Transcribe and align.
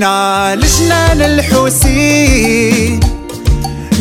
جنان 0.00 1.20
الحسين. 1.22 3.00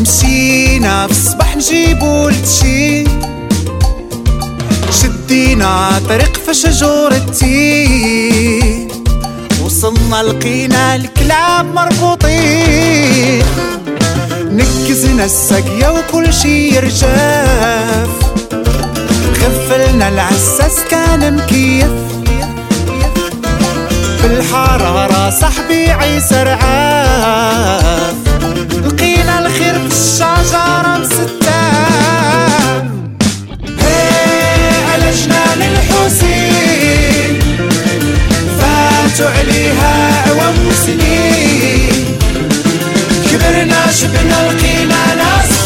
مشينا 0.01 1.07
في 1.07 1.11
الصباح 1.11 1.55
نجيبو 1.55 2.29
التشين 2.29 3.21
شدينا 5.01 6.01
طريق 6.09 6.37
في 6.45 6.53
شجور 6.53 7.11
التين. 7.11 8.87
وصلنا 9.63 10.23
لقينا 10.23 10.95
الكلاب 10.95 11.73
مربوطين. 11.73 13.43
نكزنا 14.51 15.25
السقيا 15.25 15.89
وكل 15.89 16.33
شي 16.33 16.75
يرجف. 16.75 18.09
غفلنا 19.43 20.09
العساس 20.09 20.75
كان 20.91 21.35
مكيف. 21.35 21.89
بالحرارة 24.21 25.29
صاحبي 25.29 25.91
عيسى 25.91 26.43
رعاف. 26.43 28.15
لقينا 28.85 29.39
الخير 29.39 29.73
في 29.73 29.87
الشجرة 29.95 30.97
مستاف 30.97 32.83
هي 33.79 34.69
على 34.91 35.11
جنان 35.11 35.61
الحسين. 35.71 37.39
فاتوا 38.59 39.29
عليها 39.29 40.23
عوام 40.27 40.55
سنين 40.85 42.17
كبرنا 43.31 43.91
شبنا 43.91 44.51
لقينا 44.51 45.15
ناس 45.15 45.58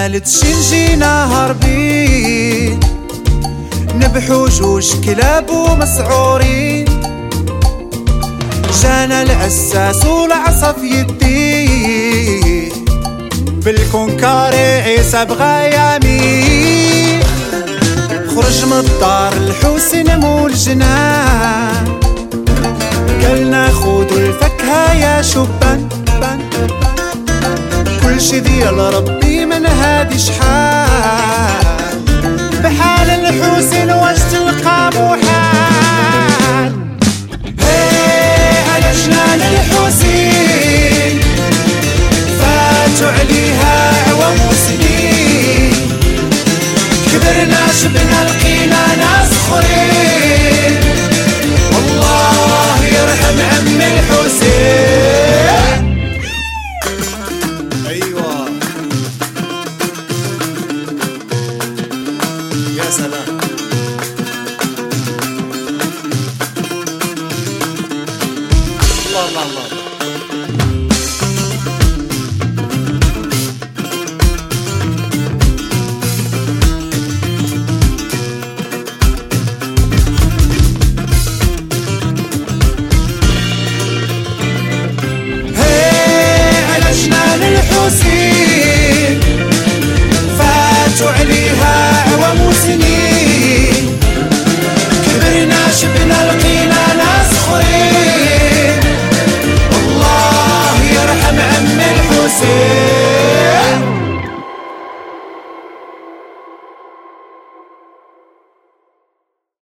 هزينا 0.00 0.18
لتشين 0.18 0.60
جينا 0.70 1.24
هاربين 1.32 2.80
نبحو 3.94 4.48
جوج 4.48 4.86
كلاب 5.04 5.50
ومسعورين. 5.50 6.84
جانا 8.82 9.22
الأساس 9.22 10.04
والعصا 10.04 10.72
في 10.72 10.86
يدي 10.86 12.72
بالكونكاري 13.64 14.56
عيسى 14.56 15.24
بغا 15.24 15.62
يمين 15.62 17.20
خرج 18.34 18.64
من 18.64 18.78
الدار 18.78 19.32
الحسين 19.32 20.20
مول 20.20 20.50
الجنان. 20.50 22.00
قالنا 23.22 23.68
خذوا 23.68 24.18
الفكهة 24.18 24.92
يا 24.94 25.22
شبان. 25.22 25.69
شي 28.30 28.40
ديال 28.40 28.78
ربي 28.78 29.46
من 29.46 29.66
هادي 29.66 30.18
شحال. 30.18 31.64
بحال 32.62 33.10
الحسين 33.10 33.90
واش 33.90 34.18
تلقى 34.18 34.90
بوحال 34.90 36.72
هي 37.60 38.62
على 38.74 38.92
جنان 39.04 39.40
الحسين. 39.52 41.20
فاتوا 42.40 43.10
عليها 43.18 43.92
عوام 44.08 44.38
وسنين 44.50 45.72
كبرنا 47.12 47.62
شبنا 47.82 48.18
لقينا 48.28 48.82
ناس 48.96 49.30
خرين 49.50 49.89